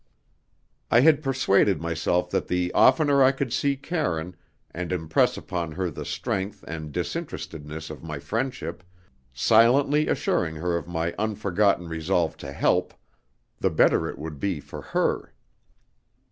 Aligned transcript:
I 0.89 1.01
had 1.01 1.21
persuaded 1.21 1.79
myself 1.79 2.31
that 2.31 2.47
the 2.47 2.73
oftener 2.73 3.21
I 3.21 3.31
could 3.31 3.53
see 3.53 3.75
Karine, 3.77 4.35
and 4.71 4.91
impress 4.91 5.37
upon 5.37 5.73
her 5.73 5.91
the 5.91 6.05
strength 6.05 6.65
and 6.67 6.91
disinterestedness 6.91 7.91
of 7.91 8.01
my 8.01 8.17
friendship, 8.17 8.81
silently 9.31 10.07
assuring 10.07 10.55
her 10.55 10.75
of 10.75 10.87
my 10.87 11.13
unforgotten 11.19 11.87
resolve 11.87 12.35
to 12.37 12.51
help, 12.51 12.95
the 13.59 13.69
better 13.69 14.09
it 14.09 14.17
would 14.17 14.39
be 14.39 14.59
for 14.59 14.81
her. 14.81 15.35